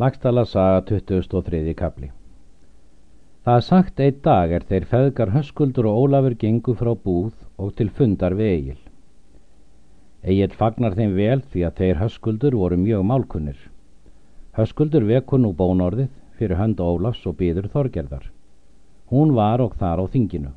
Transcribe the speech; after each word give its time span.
Lagstala 0.00 0.46
saga 0.46 0.80
23. 0.88 1.74
kapli 1.76 2.06
Það 3.44 3.58
sagt 3.66 3.98
einn 4.00 4.22
dag 4.24 4.54
er 4.56 4.64
þeir 4.64 4.86
feðgar 4.88 5.32
höskuldur 5.34 5.84
og 5.90 5.98
Ólafur 6.06 6.36
gengu 6.40 6.72
frá 6.78 6.94
búð 6.96 7.34
og 7.60 7.74
til 7.76 7.90
fundar 7.98 8.32
við 8.38 8.54
Egil. 8.54 8.78
Egil 10.24 10.56
fagnar 10.56 10.96
þeim 10.96 11.12
vel 11.20 11.44
því 11.44 11.66
að 11.68 11.76
þeir 11.82 12.02
höskuldur 12.06 12.56
voru 12.62 12.80
mjög 12.80 13.04
málkunnir. 13.10 13.60
Höskuldur 14.56 15.04
vekur 15.12 15.44
nú 15.44 15.52
bónorðið 15.60 16.08
fyrir 16.40 16.56
hönd 16.56 16.80
Ólafs 16.80 17.28
og 17.28 17.36
býður 17.36 17.68
þorgerðar. 17.76 18.24
Hún 19.12 19.36
var 19.36 19.60
og 19.60 19.76
þar 19.76 20.00
á 20.00 20.04
þinginu. 20.08 20.56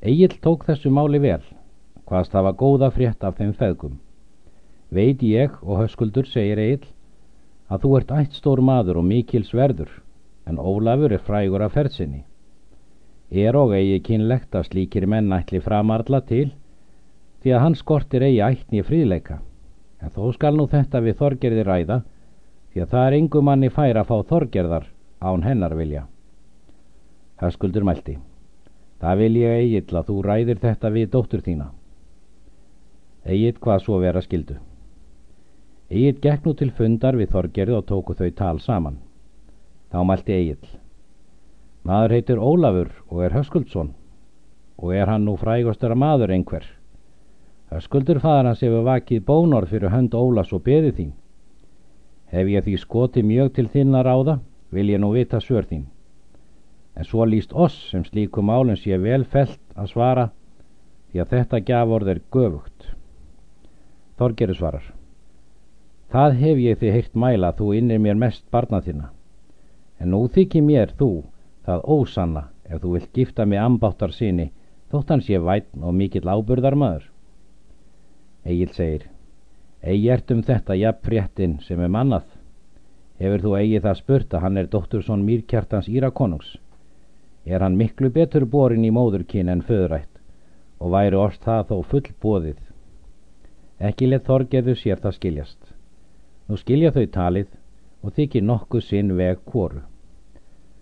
Egil 0.00 0.32
tók 0.40 0.64
þessu 0.64 0.88
máli 0.88 1.20
vel, 1.20 1.42
hvaðst 2.08 2.32
hafa 2.32 2.56
góða 2.56 2.88
frétt 2.88 3.20
af 3.20 3.36
þeim 3.36 3.52
feðgum. 3.52 3.98
Veit 4.88 5.20
ég 5.20 5.60
og 5.60 5.82
höskuldur, 5.84 6.24
segir 6.24 6.56
Egil, 6.56 6.86
að 7.68 7.84
þú 7.84 7.90
ert 7.98 8.12
ættstór 8.16 8.62
maður 8.64 9.00
og 9.02 9.08
mikils 9.08 9.52
verður, 9.54 9.90
en 10.48 10.58
Ólafur 10.58 11.12
er 11.12 11.24
frægur 11.24 11.64
af 11.64 11.74
fersinni. 11.76 12.22
Er 13.28 13.56
og 13.60 13.74
eigi 13.76 13.98
kynlegt 14.06 14.56
að 14.56 14.70
slíkir 14.70 15.06
menn 15.06 15.32
ætli 15.36 15.60
framarla 15.60 16.22
til, 16.24 16.48
því 17.42 17.52
að 17.54 17.64
hann 17.64 17.76
skortir 17.76 18.24
eigi 18.24 18.40
ættni 18.44 18.84
fríðleika, 18.84 19.40
en 20.00 20.14
þó 20.14 20.32
skal 20.32 20.54
nú 20.56 20.64
þetta 20.70 21.02
við 21.04 21.18
þorgerði 21.20 21.66
ræða, 21.68 21.98
því 22.72 22.84
að 22.84 22.94
það 22.94 23.08
er 23.08 23.18
yngu 23.18 23.42
manni 23.44 23.70
fær 23.72 24.00
að 24.00 24.08
fá 24.08 24.16
þorgerðar 24.32 24.88
án 25.20 25.44
hennar 25.44 25.76
vilja. 25.76 26.06
Höskuldur 27.42 27.84
mælti, 27.84 28.16
það 29.02 29.20
vil 29.24 29.34
ég 29.42 29.60
eigill 29.60 30.00
að 30.00 30.08
þú 30.08 30.22
ræðir 30.24 30.62
þetta 30.64 30.94
við 30.94 31.12
dóttur 31.12 31.44
þína. 31.44 31.68
Eigill 33.28 33.60
hvað 33.60 33.84
svo 33.84 34.00
vera 34.00 34.24
skildu. 34.24 34.56
Egil 35.88 36.18
gekk 36.20 36.44
nú 36.44 36.52
til 36.52 36.68
fundar 36.76 37.16
við 37.16 37.30
Þorgerði 37.32 37.74
og 37.78 37.86
tóku 37.88 38.14
þau 38.16 38.28
tal 38.36 38.58
saman. 38.60 38.98
Þá 39.88 40.00
mælti 40.04 40.34
Egil. 40.36 40.74
Maður 41.88 42.14
heitir 42.16 42.42
Ólafur 42.44 42.90
og 43.08 43.22
er 43.24 43.32
Höskuldsson 43.32 43.94
og 44.78 44.92
er 44.94 45.08
hann 45.08 45.24
nú 45.24 45.38
frægastara 45.40 45.96
maður 45.96 46.34
einhver. 46.34 46.66
Höskuldur 47.72 48.20
fadur 48.20 48.50
hans 48.50 48.60
hefur 48.60 48.84
vakið 48.84 49.24
bónorð 49.24 49.72
fyrir 49.72 49.94
hönd 49.94 50.12
Ólas 50.14 50.52
og 50.52 50.62
beði 50.68 50.92
þín. 50.98 51.14
Hef 52.28 52.52
ég 52.52 52.64
því 52.64 52.76
skoti 52.84 53.24
mjög 53.24 53.54
til 53.56 53.66
þinn 53.72 53.96
að 53.96 54.06
ráða, 54.10 54.36
vil 54.70 54.92
ég 54.92 55.00
nú 55.00 55.14
vita 55.16 55.40
svör 55.40 55.64
þín. 55.64 55.88
En 56.96 57.08
svo 57.08 57.24
líst 57.24 57.56
oss 57.56 57.76
sem 57.90 58.04
slíkum 58.04 58.52
álinn 58.52 58.76
sé 58.76 59.00
vel 59.00 59.24
felt 59.24 59.60
að 59.74 59.92
svara 59.94 60.28
því 61.08 61.24
að 61.24 61.34
þetta 61.34 61.64
gjaford 61.64 62.12
er 62.12 62.22
göfugt. 62.28 62.92
Þorgerði 64.20 64.60
svarar. 64.60 64.97
Það 66.08 66.36
hef 66.40 66.60
ég 66.64 66.78
þið 66.80 66.94
heilt 66.94 67.16
mæla 67.20 67.50
þú 67.56 67.72
innir 67.76 67.98
mér 68.00 68.16
mest 68.16 68.44
barna 68.50 68.80
þína. 68.80 69.10
En 70.00 70.14
nú 70.14 70.22
þykir 70.32 70.64
mér 70.64 70.94
þú 70.96 71.10
það 71.68 71.84
ósanna 71.84 72.44
ef 72.64 72.80
þú 72.80 72.94
vilt 72.94 73.12
gifta 73.12 73.44
mig 73.44 73.60
ambáttar 73.60 74.14
síni 74.16 74.48
þótt 74.88 75.12
hans 75.12 75.28
ég 75.28 75.44
vætn 75.44 75.84
og 75.84 75.94
mikill 75.94 76.24
áburðar 76.24 76.78
maður. 76.80 77.04
Egil 78.48 78.72
segir, 78.72 79.04
eigi 79.84 80.08
ert 80.14 80.32
um 80.32 80.42
þetta 80.42 80.78
jafn 80.80 81.04
fréttin 81.04 81.58
sem 81.66 81.80
er 81.84 81.92
mannað. 81.92 82.24
Hefur 83.20 83.44
þú 83.44 83.54
eigi 83.60 83.82
það 83.84 84.00
spurt 84.00 84.34
að 84.34 84.44
hann 84.46 84.56
er 84.56 84.72
dóttursson 84.72 85.26
mýrkjartans 85.28 85.90
Írakonungs. 85.92 86.56
Er 87.44 87.60
hann 87.60 87.76
miklu 87.76 88.08
betur 88.14 88.46
borin 88.46 88.86
í 88.86 88.94
móðurkin 88.94 89.52
en 89.52 89.64
föðrætt 89.66 90.14
og 90.78 90.94
væri 90.94 91.20
orst 91.20 91.44
það 91.44 91.66
þó 91.68 91.76
full 91.92 92.06
bóðið. 92.22 92.60
Ekki 93.78 94.08
let 94.08 94.24
þorgerðu 94.24 94.76
sér 94.78 95.02
það 95.02 95.18
skiljast. 95.18 95.77
Nú 96.48 96.56
skilja 96.56 96.90
þau 96.94 97.06
talið 97.12 97.48
og 98.02 98.14
þykir 98.16 98.44
nokkuð 98.48 98.84
sinn 98.84 99.16
veg 99.18 99.40
kvoru. 99.44 99.82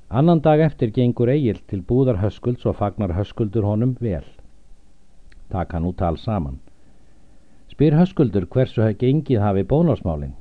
Annan 0.08 0.38
dag 0.38 0.60
eftir 0.62 0.92
gengur 0.94 1.32
Egil 1.32 1.58
til 1.66 1.80
búðar 1.82 2.20
höskulds 2.22 2.66
og 2.70 2.76
fagnar 2.78 3.16
höskuldur 3.16 3.66
honum 3.66 3.96
vel. 4.00 4.22
Takk 5.50 5.74
hann 5.74 5.88
út 5.88 5.98
tal 5.98 6.18
saman. 6.22 6.60
Spyr 7.72 7.96
höskuldur 7.98 8.46
hversu 8.46 8.84
hafði 8.84 9.00
gengið 9.00 9.42
hafi 9.42 9.64
bónásmálin. 9.72 10.36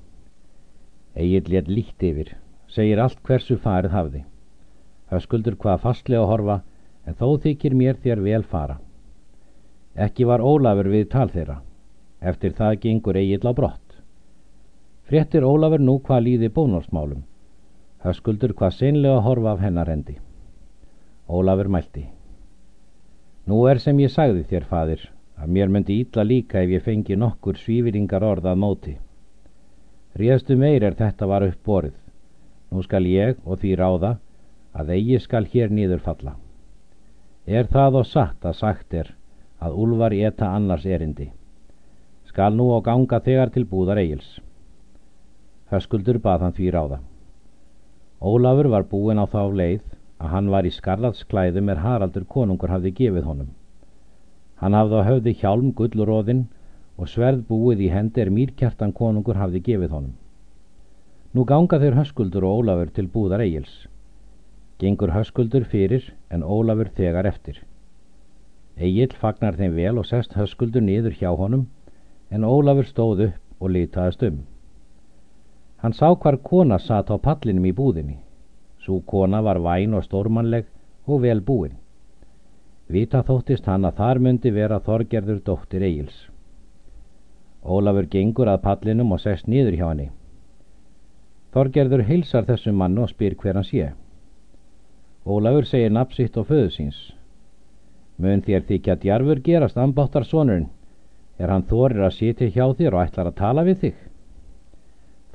Egil 1.16 1.50
létt 1.50 1.72
líkt 1.72 2.06
yfir, 2.06 2.36
segir 2.70 3.02
allt 3.02 3.18
hversu 3.26 3.58
farið 3.58 3.96
hafði. 3.98 4.22
Höskuldur 5.10 5.58
hvað 5.58 5.82
fastlega 5.88 6.30
horfa 6.30 6.60
en 7.06 7.18
þó 7.18 7.40
þykir 7.42 7.74
mér 7.74 7.98
þér 8.04 8.22
vel 8.22 8.44
fara. 8.44 8.78
Ekki 9.96 10.30
var 10.30 10.44
Ólafur 10.46 10.92
við 10.92 11.10
tal 11.10 11.30
þeirra. 11.34 11.62
Eftir 12.22 12.54
það 12.54 12.80
gengur 12.86 13.18
Egil 13.18 13.42
á 13.42 13.54
brott. 13.58 13.85
Fréttir 15.06 15.44
Ólafur 15.46 15.84
nú 15.86 16.00
hvað 16.02 16.24
líði 16.26 16.48
bónorsmálum. 16.50 17.20
Höskuldur 18.02 18.56
hvað 18.58 18.72
seinlega 18.74 19.20
horfa 19.22 19.52
af 19.52 19.60
hennar 19.62 19.90
hendi. 19.92 20.16
Ólafur 21.30 21.68
mælti. 21.70 22.08
Nú 23.46 23.60
er 23.70 23.78
sem 23.84 24.00
ég 24.02 24.10
sagði 24.10 24.42
þér, 24.50 24.64
fadir, 24.66 25.04
að 25.38 25.52
mér 25.54 25.70
myndi 25.70 26.00
ítla 26.02 26.24
líka 26.26 26.64
ef 26.64 26.74
ég 26.74 26.82
fengi 26.82 27.18
nokkur 27.22 27.60
svífiringar 27.62 28.26
orðað 28.26 28.58
móti. 28.64 28.96
Ríðastu 30.18 30.58
meir 30.58 30.82
er 30.84 30.98
þetta 30.98 31.30
var 31.30 31.46
upp 31.46 31.62
borið. 31.70 31.94
Nú 32.74 32.82
skal 32.82 33.06
ég 33.06 33.38
og 33.46 33.62
því 33.62 33.76
ráða 33.78 34.16
að 34.74 34.90
eigi 34.98 35.20
skal 35.22 35.46
hér 35.46 35.70
nýður 35.70 36.02
falla. 36.02 36.34
Er 37.46 37.70
það 37.70 38.00
og 38.02 38.10
satt 38.10 38.42
að 38.42 38.58
sagt 38.58 38.98
er 38.98 39.14
að 39.62 39.78
úlvar 39.86 40.18
eta 40.18 40.50
annars 40.50 40.90
erindi. 40.90 41.30
Skal 42.26 42.58
nú 42.58 42.72
á 42.74 42.82
ganga 42.82 43.22
þegar 43.22 43.54
til 43.54 43.68
búðar 43.70 44.02
eigils. 44.02 44.40
Höskuldur 45.76 46.22
bað 46.24 46.48
hann 46.48 46.56
því 46.56 46.72
ráða. 46.72 47.00
Ólafur 48.24 48.72
var 48.72 48.88
búin 48.90 49.20
á 49.20 49.26
þá 49.28 49.42
leið 49.52 49.84
að 50.24 50.32
hann 50.32 50.50
var 50.54 50.66
í 50.66 50.72
skarlatsklæðum 50.72 51.72
er 51.74 51.82
Haraldur 51.84 52.26
konungur 52.36 52.72
hafði 52.72 52.94
gefið 53.00 53.26
honum. 53.30 53.50
Hann 54.62 54.78
hafði 54.78 55.02
á 55.04 55.08
höfði 55.10 55.34
hjálm 55.42 55.74
gullróðinn 55.76 56.46
og 56.96 57.12
sverð 57.12 57.44
búið 57.50 57.84
í 57.86 57.90
hendi 57.92 58.24
er 58.24 58.32
mýrkjartan 58.32 58.96
konungur 58.96 59.36
hafði 59.42 59.62
gefið 59.68 59.98
honum. 59.98 60.16
Nú 61.36 61.44
ganga 61.44 61.82
þeir 61.82 62.00
höskuldur 62.00 62.48
og 62.48 62.62
Ólafur 62.62 62.94
til 62.96 63.10
búðar 63.12 63.44
eigils. 63.44 63.74
Gengur 64.80 65.12
höskuldur 65.12 65.68
fyrir 65.68 66.14
en 66.32 66.44
Ólafur 66.44 66.94
þegar 66.96 67.28
eftir. 67.28 67.60
Egil 68.80 69.12
fagnar 69.20 69.60
þeim 69.60 69.76
vel 69.76 70.00
og 70.00 70.08
sest 70.08 70.36
höskuldur 70.40 70.84
niður 70.84 71.20
hjá 71.20 71.34
honum 71.36 71.68
en 72.32 72.48
Ólafur 72.48 72.88
stóð 72.88 73.28
upp 73.30 73.64
og 73.64 73.76
litaðist 73.76 74.24
um. 74.24 74.44
Hann 75.86 75.94
sá 75.94 76.08
hvar 76.18 76.40
kona 76.42 76.80
satt 76.82 77.12
á 77.14 77.18
pallinum 77.22 77.66
í 77.70 77.72
búðinni. 77.78 78.16
Sú 78.82 79.04
kona 79.06 79.44
var 79.46 79.60
væn 79.62 79.92
og 79.94 80.02
stórmanleg 80.08 80.66
og 81.06 81.20
vel 81.22 81.42
búin. 81.46 81.76
Vita 82.90 83.22
þóttist 83.28 83.70
hann 83.70 83.86
að 83.86 84.00
þar 84.00 84.20
myndi 84.26 84.54
vera 84.56 84.80
Þorgerður 84.88 85.44
dóttir 85.46 85.86
Egils. 85.86 86.16
Ólafur 87.62 88.08
gengur 88.16 88.50
að 88.50 88.64
pallinum 88.64 89.14
og 89.14 89.22
sest 89.22 89.46
nýður 89.46 89.78
hjá 89.78 89.86
henni. 89.92 90.08
Þorgerður 91.54 92.06
hilsar 92.10 92.50
þessum 92.50 92.82
mann 92.82 92.98
og 92.98 93.14
spyr 93.14 93.38
hver 93.44 93.62
hann 93.62 93.70
sé. 93.70 93.92
Ólafur 95.22 95.70
segir 95.70 95.94
napsitt 95.94 96.42
og 96.42 96.50
föðusins. 96.50 97.14
Mun 98.18 98.42
þér 98.42 98.66
þykja 98.72 98.98
djarfur 99.06 99.46
gerast 99.52 99.78
ambáttar 99.78 100.26
sonurinn, 100.26 100.72
er 101.38 101.54
hann 101.54 101.70
þorir 101.70 102.08
að 102.10 102.18
sitja 102.18 102.50
hjá 102.50 102.74
þér 102.74 102.98
og 102.98 103.06
ætlar 103.06 103.30
að 103.30 103.42
tala 103.46 103.70
við 103.70 103.82
þig? 103.86 104.04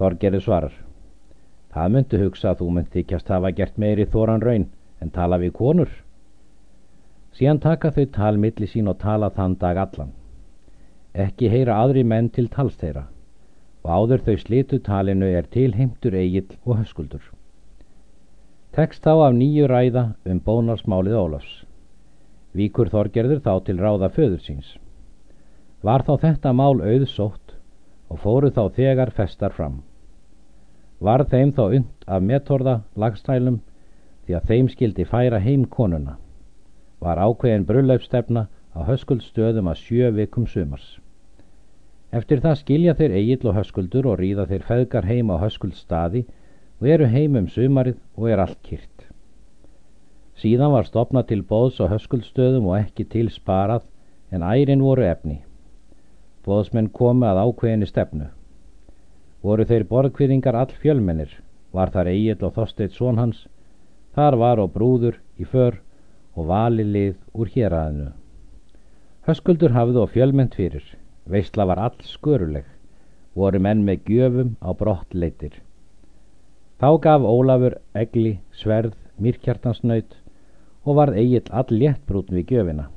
Þorgerði 0.00 0.38
svarar. 0.40 0.76
Það 1.74 1.90
myndu 1.94 2.18
hugsa 2.22 2.50
að 2.50 2.62
þú 2.62 2.68
mynd 2.76 2.94
þykjast 2.94 3.28
hafa 3.28 3.50
gert 3.58 3.74
meiri 3.76 4.06
þóran 4.08 4.40
raun 4.40 4.64
en 5.04 5.10
tala 5.12 5.36
við 5.42 5.52
konur. 5.58 5.90
Síðan 7.36 7.60
taka 7.60 7.90
þau 7.92 8.06
talmiðli 8.14 8.68
sín 8.70 8.88
og 8.88 8.96
tala 9.02 9.28
þann 9.36 9.58
dag 9.60 9.76
allan. 9.82 10.14
Ekki 11.12 11.50
heyra 11.52 11.76
aðri 11.82 12.04
menn 12.04 12.30
til 12.32 12.48
talsteira 12.48 13.04
og 13.84 13.90
áður 13.92 14.24
þau 14.24 14.36
slitu 14.40 14.78
talinu 14.88 15.28
er 15.28 15.46
tilheimtur 15.52 16.16
eigill 16.16 16.56
og 16.64 16.80
höskuldur. 16.80 17.22
Tekst 18.72 19.04
þá 19.04 19.26
af 19.26 19.36
nýju 19.36 19.68
ræða 19.68 20.04
um 20.24 20.40
bónarsmálið 20.46 21.18
Ólafs. 21.20 21.52
Víkur 22.56 22.88
Þorgerður 22.88 23.44
þá 23.44 23.52
til 23.68 23.78
ráða 23.78 24.10
föður 24.16 24.40
síns. 24.44 24.74
Var 25.82 26.08
þá 26.08 26.16
þetta 26.24 26.56
mál 26.56 26.80
auðsótt 26.80 27.56
og 28.10 28.20
fóru 28.24 28.50
þá 28.50 28.64
þegar 28.74 29.14
festar 29.14 29.54
fram. 29.54 29.80
Var 31.00 31.24
þeim 31.32 31.52
þá 31.56 31.62
und 31.78 32.06
af 32.06 32.22
metorða 32.22 32.80
lagstælum 32.96 33.60
því 34.26 34.34
að 34.36 34.48
þeim 34.50 34.66
skildi 34.68 35.04
færa 35.08 35.38
heim 35.40 35.64
konuna. 35.64 36.16
Var 37.00 37.16
ákveðin 37.16 37.64
brullaupstefna 37.68 38.48
á 38.76 38.80
höskuldstöðum 38.84 39.70
að 39.72 39.80
sjö 39.80 40.10
vikum 40.14 40.46
sumars. 40.46 40.98
Eftir 42.12 42.42
það 42.44 42.58
skilja 42.60 42.94
þeir 42.98 43.14
eigill 43.16 43.48
og 43.48 43.56
höskuldur 43.56 44.08
og 44.10 44.18
ríða 44.20 44.46
þeir 44.50 44.66
feðgar 44.66 45.08
heim 45.08 45.30
á 45.32 45.36
höskuldstaði 45.40 46.24
og 46.80 46.88
eru 46.88 47.06
heim 47.06 47.38
um 47.38 47.46
sumarið 47.48 47.96
og 48.16 48.28
er 48.30 48.42
allt 48.44 48.58
kýrt. 48.66 49.06
Síðan 50.40 50.74
var 50.74 50.88
stopna 50.88 51.22
til 51.22 51.42
bóðs 51.44 51.80
á 51.80 51.88
höskuldstöðum 51.92 52.68
og 52.70 52.78
ekki 52.80 53.06
til 53.08 53.28
sparað 53.32 53.86
en 54.30 54.42
ærin 54.42 54.84
voru 54.84 55.04
efni. 55.06 55.40
Bóðsmenn 56.44 56.92
komi 56.92 57.28
að 57.28 57.42
ákveðinni 57.44 57.88
stefnu. 57.88 58.30
Voru 59.42 59.64
þeir 59.64 59.86
borgfyrringar 59.88 60.56
all 60.56 60.72
fjölmennir, 60.82 61.30
var 61.72 61.92
þar 61.94 62.10
Egil 62.12 62.42
og 62.44 62.54
Þorsteit 62.56 62.92
són 62.92 63.18
hans, 63.20 63.46
þar 64.14 64.36
var 64.36 64.60
og 64.60 64.74
brúður 64.74 65.16
í 65.40 65.46
för 65.48 65.78
og 66.36 66.50
vali 66.50 66.84
lið 66.84 67.16
úr 67.32 67.48
héræðinu. 67.54 68.10
Höskuldur 69.28 69.72
hafði 69.76 70.02
og 70.02 70.12
fjölmennt 70.12 70.56
fyrir, 70.58 70.84
veistla 71.24 71.66
var 71.70 71.80
all 71.86 71.96
sköruleg, 72.04 72.64
voru 73.34 73.60
menn 73.60 73.84
með 73.86 74.08
gjöfum 74.10 74.56
á 74.60 74.70
brott 74.76 75.14
leitir. 75.14 75.54
Þá 76.80 76.90
gaf 77.04 77.24
Ólafur 77.28 77.76
egli, 77.94 78.38
sverð, 78.56 78.96
mýrkjartansnaut 79.20 80.16
og 80.84 80.96
varð 80.96 81.20
eigill 81.20 81.52
all 81.52 81.68
léttbrútn 81.68 82.36
við 82.40 82.54
gjöfina. 82.54 82.88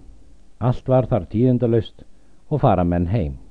Allt 0.59 0.87
var 0.87 1.07
þar 1.11 1.27
tíðendalaust 1.31 2.05
og 2.49 2.63
fara 2.63 2.83
menn 2.87 3.09
heim. 3.11 3.42